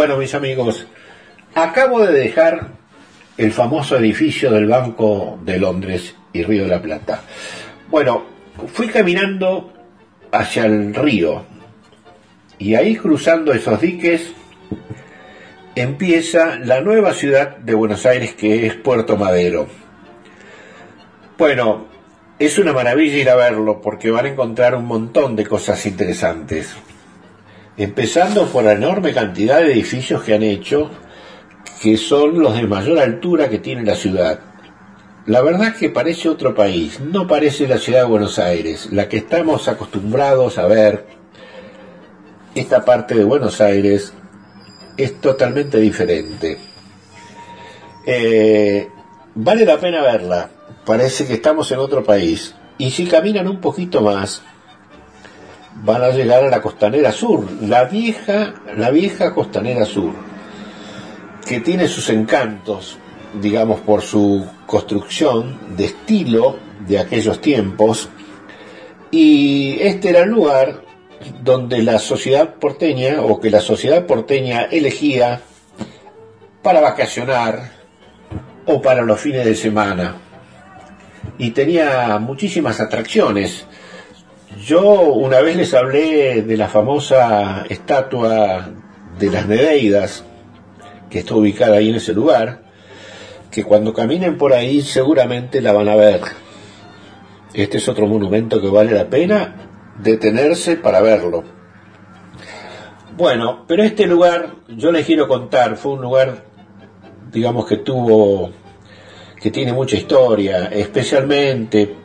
[0.00, 0.86] Bueno, mis amigos,
[1.54, 2.68] acabo de dejar
[3.36, 7.20] el famoso edificio del Banco de Londres y Río de la Plata.
[7.88, 8.24] Bueno,
[8.72, 9.70] fui caminando
[10.32, 11.44] hacia el río
[12.56, 14.32] y ahí cruzando esos diques
[15.74, 19.66] empieza la nueva ciudad de Buenos Aires que es Puerto Madero.
[21.36, 21.88] Bueno,
[22.38, 26.74] es una maravilla ir a verlo porque van a encontrar un montón de cosas interesantes
[27.76, 30.90] empezando por la enorme cantidad de edificios que han hecho,
[31.82, 34.40] que son los de mayor altura que tiene la ciudad.
[35.26, 39.18] La verdad que parece otro país, no parece la ciudad de Buenos Aires, la que
[39.18, 41.06] estamos acostumbrados a ver.
[42.54, 44.12] Esta parte de Buenos Aires
[44.96, 46.58] es totalmente diferente.
[48.06, 48.88] Eh,
[49.34, 50.50] vale la pena verla,
[50.84, 52.54] parece que estamos en otro país.
[52.78, 54.42] Y si caminan un poquito más,
[55.74, 60.12] van a llegar a la costanera sur, la vieja, la vieja costanera sur,
[61.46, 62.98] que tiene sus encantos,
[63.40, 66.56] digamos, por su construcción de estilo
[66.86, 68.08] de aquellos tiempos,
[69.10, 70.82] y este era el lugar
[71.42, 75.40] donde la sociedad porteña, o que la sociedad porteña elegía
[76.62, 77.72] para vacacionar
[78.66, 80.16] o para los fines de semana.
[81.38, 83.66] Y tenía muchísimas atracciones
[84.58, 88.68] yo una vez les hablé de la famosa estatua
[89.18, 90.24] de las Nedeidas,
[91.08, 92.62] que está ubicada ahí en ese lugar,
[93.50, 96.20] que cuando caminen por ahí seguramente la van a ver.
[97.52, 99.54] Este es otro monumento que vale la pena
[100.02, 101.44] detenerse para verlo.
[103.16, 106.44] Bueno, pero este lugar, yo les quiero contar, fue un lugar,
[107.30, 108.50] digamos que tuvo,
[109.40, 111.99] que tiene mucha historia, especialmente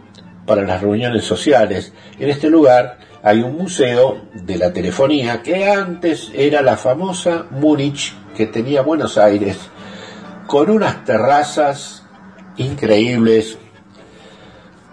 [0.45, 1.93] para las reuniones sociales.
[2.19, 8.13] En este lugar hay un museo de la telefonía que antes era la famosa Múnich
[8.35, 9.57] que tenía Buenos Aires,
[10.47, 12.03] con unas terrazas
[12.57, 13.57] increíbles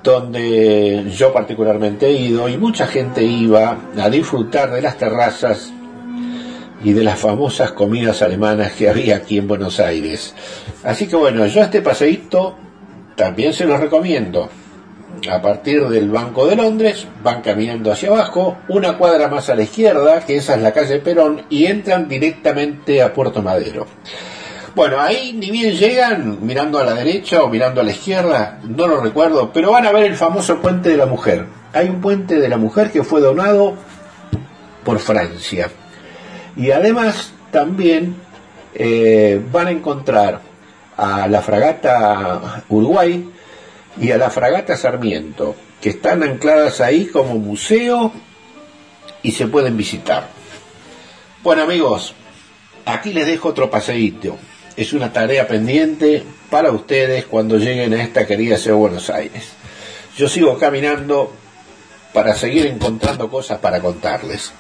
[0.03, 5.73] donde yo particularmente he ido y mucha gente iba a disfrutar de las terrazas
[6.83, 10.35] y de las famosas comidas alemanas que había aquí en Buenos Aires.
[10.83, 12.57] Así que bueno, yo este paseíto
[13.15, 14.49] también se los recomiendo.
[15.31, 19.63] A partir del Banco de Londres van caminando hacia abajo, una cuadra más a la
[19.63, 23.87] izquierda, que esa es la calle Perón, y entran directamente a Puerto Madero.
[24.75, 28.87] Bueno, ahí ni bien llegan, mirando a la derecha o mirando a la izquierda, no
[28.87, 31.47] lo recuerdo, pero van a ver el famoso puente de la mujer.
[31.75, 33.75] Hay un puente de la mujer que fue donado
[34.83, 35.71] por Francia.
[36.57, 38.17] Y además también
[38.75, 40.41] eh, van a encontrar
[40.97, 43.31] a la fragata Uruguay
[44.01, 48.13] y a la fragata Sarmiento, que están ancladas ahí como museo
[49.23, 50.29] y se pueden visitar.
[51.43, 52.15] Bueno amigos,
[52.85, 54.39] aquí les dejo otro paseíto
[54.77, 59.53] es una tarea pendiente para ustedes cuando lleguen a esta querida ciudad de Buenos Aires.
[60.17, 61.33] Yo sigo caminando
[62.13, 64.53] para seguir encontrando cosas para contarles.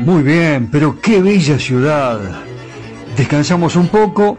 [0.00, 2.20] Muy bien, pero qué bella ciudad.
[3.16, 4.38] Descansamos un poco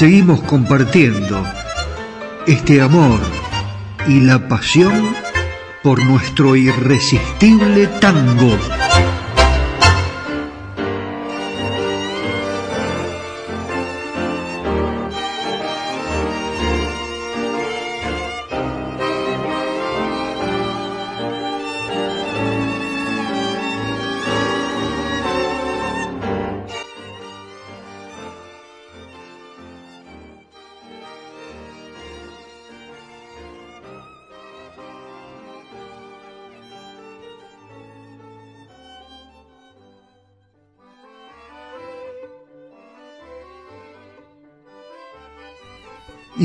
[0.00, 1.44] Seguimos compartiendo
[2.46, 3.20] este amor
[4.08, 5.14] y la pasión
[5.82, 8.79] por nuestro irresistible tango.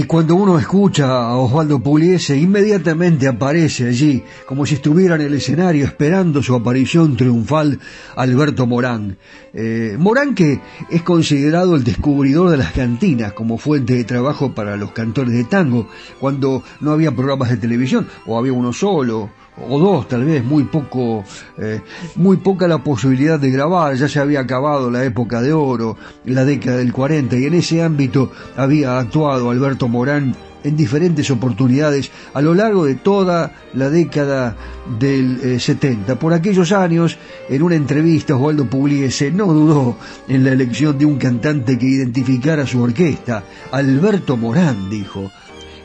[0.06, 5.34] Y cuando uno escucha a Osvaldo Pugliese, inmediatamente aparece allí, como si estuviera en el
[5.34, 7.80] escenario esperando su aparición triunfal,
[8.16, 9.18] Alberto Morán.
[9.52, 14.78] Eh, Morán que es considerado el descubridor de las cantinas como fuente de trabajo para
[14.78, 15.90] los cantores de tango,
[16.20, 20.66] cuando no había programas de televisión, o había uno solo, o dos tal vez, muy
[20.66, 21.24] poco,
[21.58, 21.82] eh,
[22.16, 26.46] muy poca la posibilidad de grabar, ya se había acabado la época de oro, la
[26.46, 30.36] década del 40, y en ese ámbito había actuado Alberto Morán
[30.66, 34.58] en diferentes oportunidades a lo largo de toda la década
[35.00, 36.14] del 70.
[36.14, 39.96] Eh, Por aquellos años, en una entrevista, Osvaldo Pugliese no dudó
[40.28, 43.44] en la elección de un cantante que identificara su orquesta.
[43.72, 45.32] Alberto Morán, dijo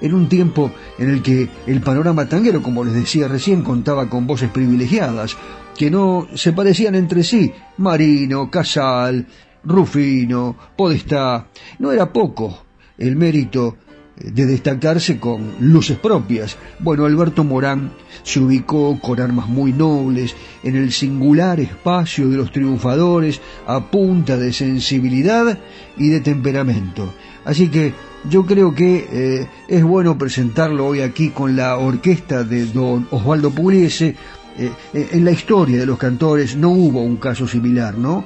[0.01, 4.27] en un tiempo en el que el panorama tanguero, como les decía recién, contaba con
[4.27, 5.37] voces privilegiadas,
[5.77, 7.53] que no se parecían entre sí.
[7.79, 9.27] Marino, Casal,
[9.65, 11.47] Rufino, Podestá.
[11.79, 12.65] No era poco
[12.99, 13.77] el mérito
[14.17, 16.57] de destacarse con luces propias.
[16.79, 17.93] Bueno, Alberto Morán
[18.23, 24.37] se ubicó con armas muy nobles en el singular espacio de los triunfadores a punta
[24.37, 25.59] de sensibilidad
[25.97, 27.13] y de temperamento.
[27.45, 27.95] Así que
[28.29, 33.51] yo creo que eh, es bueno presentarlo hoy aquí con la orquesta de don Osvaldo
[33.51, 34.15] Pugliese.
[34.59, 38.25] Eh, eh, en la historia de los cantores no hubo un caso similar, ¿no?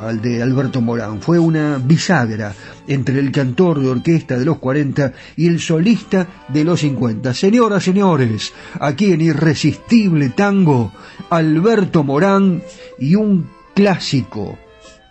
[0.00, 1.20] Al de Alberto Morán.
[1.20, 2.54] Fue una bisagra
[2.88, 7.32] entre el cantor de orquesta de los 40 y el solista de los 50.
[7.34, 10.92] Señoras, señores, aquí en Irresistible Tango,
[11.30, 12.62] Alberto Morán
[12.98, 14.58] y un clásico,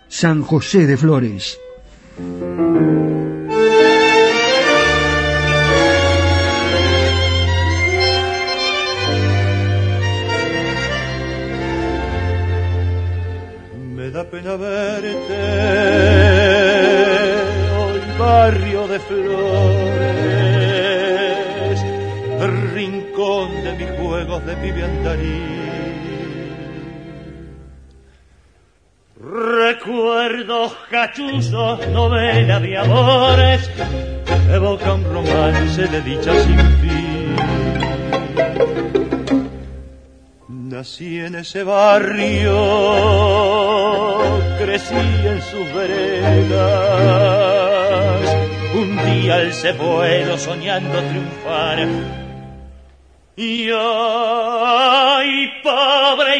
[0.08, 1.58] San José de Flores.
[14.34, 15.42] Pena verte,
[17.78, 19.44] hoy barrio de flores,
[22.74, 24.82] rincón de mis juegos de pibe
[29.20, 33.70] Recuerdos cachuzos, novela de amores,
[34.50, 37.36] evoca un romance de dicha sin fin.
[40.48, 43.53] Nací en ese barrio,
[44.58, 46.54] crecí en sus veredas.
[48.74, 51.88] Un día se vuelo soñando triunfar.
[53.36, 53.68] Y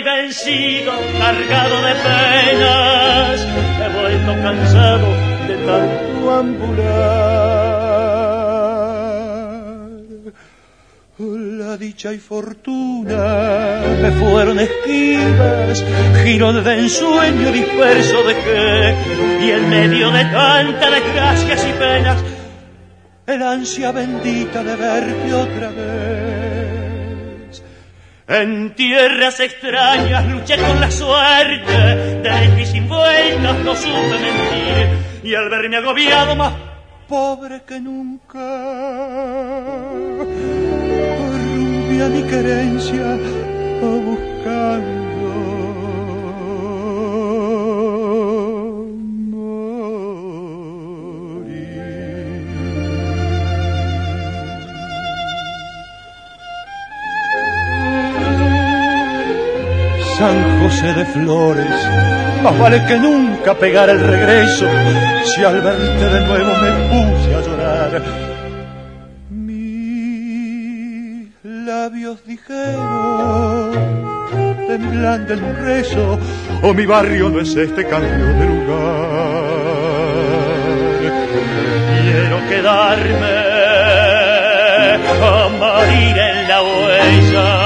[0.03, 3.47] vencido, cargado de penas,
[3.81, 5.07] he vuelto cansado
[5.49, 7.54] de tanto ambular.
[11.79, 15.85] Dicha y fortuna me fueron esquivas,
[16.23, 18.95] giro de ensueño disperso dejé,
[19.45, 22.23] y en medio de tanta desgracias y penas,
[23.27, 27.63] el ansia bendita de verte otra vez.
[28.29, 34.91] En tierras extrañas luché con la suerte, de y sin vueltas no supe mentir,
[35.25, 36.53] y al verme agobiado más
[37.09, 38.39] pobre que nunca,
[42.09, 45.05] mi querencia a buscando
[60.19, 61.67] San José de Flores,
[62.43, 64.67] más vale que nunca pegar el regreso,
[65.25, 68.34] si al verte de nuevo me puse a llorar.
[71.85, 73.73] Labios dijeron,
[74.67, 76.19] temblando en un rezo,
[76.63, 79.45] o oh, mi barrio no es este cambio de lugar.
[82.01, 83.37] Quiero quedarme
[85.29, 87.65] a morir en la huella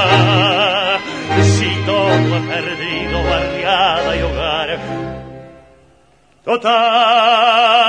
[1.87, 4.69] todo perdido, barriada y hogar.
[6.45, 7.88] Total,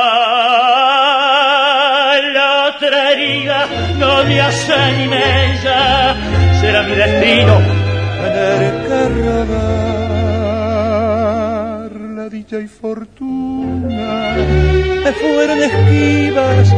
[6.59, 7.57] será mi destino
[8.21, 10.29] tener que robar
[12.17, 14.35] la dicha y fortuna.
[15.03, 16.75] Me fueron esquivas,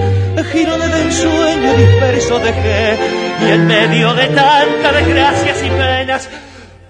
[0.51, 2.97] giro de ensueño disperso dejé,
[3.45, 6.29] y en medio de tanta desgracias y penas,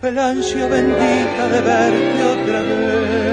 [0.03, 3.30] el ansia bendita de verte otra vez.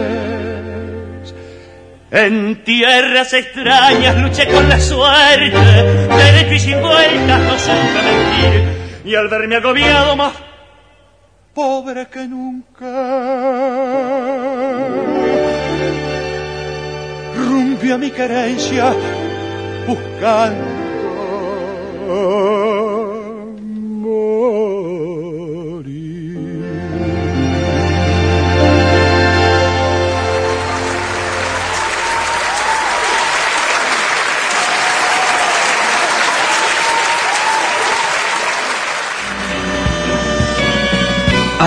[2.10, 8.62] En tierras extrañas luché con la suerte, y sin vueltas no supe mentir,
[9.04, 10.32] y al verme agobiado más
[11.54, 12.86] pobre que nunca,
[17.36, 18.94] rumbi a mi querencia
[19.86, 20.78] buscando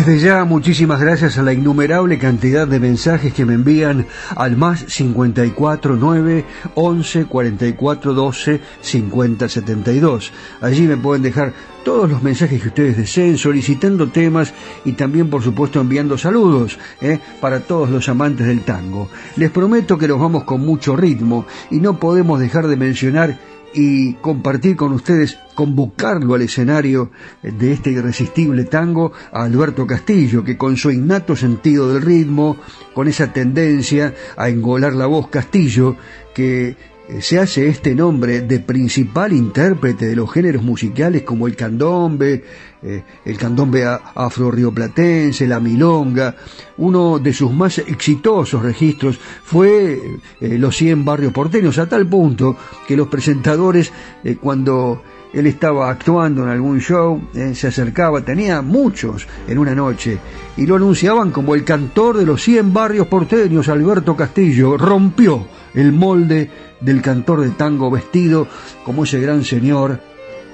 [0.00, 4.86] Desde ya, muchísimas gracias a la innumerable cantidad de mensajes que me envían al más
[4.88, 10.32] 54 9 11 44 12 50 72.
[10.62, 11.52] Allí me pueden dejar
[11.84, 14.54] todos los mensajes que ustedes deseen, solicitando temas
[14.86, 17.18] y también, por supuesto, enviando saludos ¿eh?
[17.38, 19.10] para todos los amantes del tango.
[19.36, 23.38] Les prometo que los vamos con mucho ritmo y no podemos dejar de mencionar
[23.72, 27.10] y compartir con ustedes, convocarlo al escenario
[27.42, 32.56] de este irresistible tango a Alberto Castillo, que con su innato sentido del ritmo,
[32.94, 35.96] con esa tendencia a engolar la voz Castillo,
[36.34, 36.76] que
[37.20, 42.44] se hace este nombre de principal intérprete de los géneros musicales como el candombe,
[42.82, 46.36] eh, el candombe afro-rioplatense, la milonga.
[46.78, 49.98] Uno de sus más exitosos registros fue
[50.40, 52.56] eh, Los 100 barrios porteños, a tal punto
[52.86, 53.92] que los presentadores,
[54.40, 55.02] cuando
[55.32, 57.20] él estaba actuando en algún show,
[57.54, 60.18] se acercaba, tenía muchos en una noche,
[60.56, 65.92] y lo anunciaban como el cantor de los 100 barrios porteños, Alberto Castillo, rompió el
[65.92, 66.50] molde
[66.80, 68.48] del cantor de tango vestido
[68.84, 70.09] como ese gran señor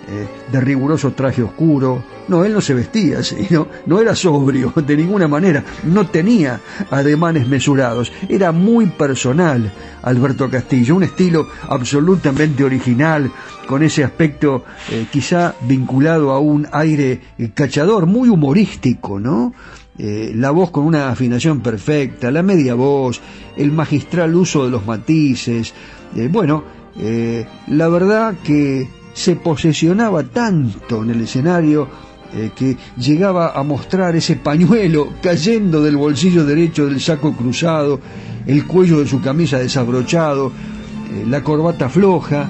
[0.09, 2.03] eh, de riguroso traje oscuro.
[2.29, 6.61] No, él no se vestía así, no, no era sobrio de ninguna manera, no tenía
[6.91, 13.31] ademanes mesurados, era muy personal Alberto Castillo, un estilo absolutamente original,
[13.69, 19.53] con ese aspecto eh, quizá vinculado a un aire eh, cachador, muy humorístico, ¿no?
[19.99, 23.19] la voz con una afinación perfecta, la media voz,
[23.57, 25.73] el magistral uso de los matices,
[26.15, 26.65] eh, bueno,
[26.99, 31.89] eh, la verdad que se posesionaba tanto en el escenario
[32.35, 37.99] eh, que llegaba a mostrar ese pañuelo cayendo del bolsillo derecho del saco cruzado,
[38.47, 42.47] el cuello de su camisa desabrochado, eh, la corbata floja,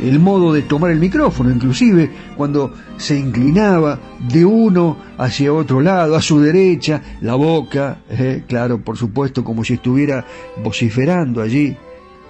[0.00, 6.14] el modo de tomar el micrófono, inclusive cuando se inclinaba de uno hacia otro lado,
[6.14, 10.24] a su derecha, la boca, eh, claro, por supuesto, como si estuviera
[10.62, 11.76] vociferando allí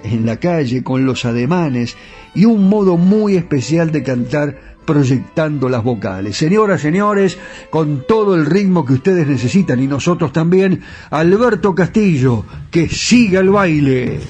[0.05, 1.97] en la calle con los ademanes
[2.35, 6.37] y un modo muy especial de cantar proyectando las vocales.
[6.37, 7.39] Señoras, señores,
[7.71, 10.81] con todo el ritmo que ustedes necesitan y nosotros también,
[11.11, 14.21] Alberto Castillo, que siga el baile.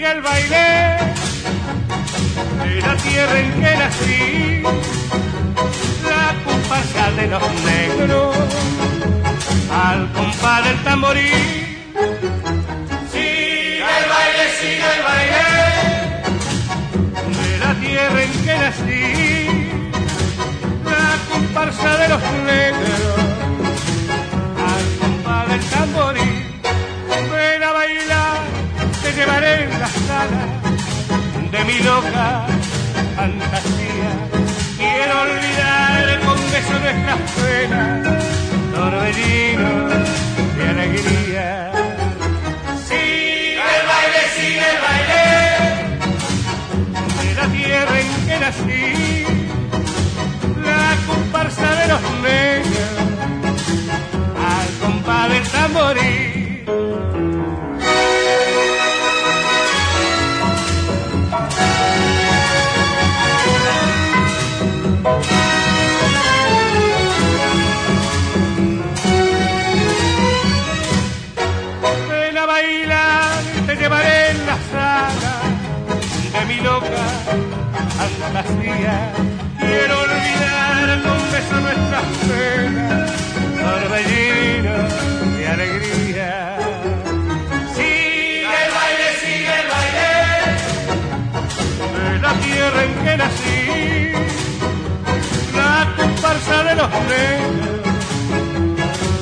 [0.00, 0.96] Sigue el baile
[2.64, 4.62] de la tierra en que nací,
[6.08, 8.36] la comparsa de los negros
[9.70, 11.30] al compás del tamborí.
[13.12, 15.46] Sigue el baile, sigue el baile
[17.42, 19.04] de la tierra en que nací,
[20.92, 22.22] la comparsa de los
[22.52, 23.18] negros
[24.70, 26.29] al compás del tamborí.
[29.20, 30.42] Llevaré en la sala
[31.52, 32.46] de mi loca
[33.16, 34.10] fantasía.
[34.78, 38.24] Quiero olvidar con beso nuestras penas,
[38.74, 39.72] torbellino
[40.56, 41.48] de alegría.
[42.88, 45.24] Sigue el baile, sigue el baile
[47.20, 48.88] de la tierra en que nací,
[50.68, 52.94] la comparsa de los negros
[54.50, 56.29] al compás del.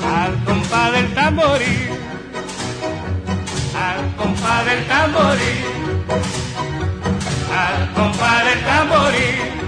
[0.05, 1.77] Al compás del tamborí,
[3.75, 5.55] al compás del tamborí,
[7.65, 9.68] al compás del tamborí,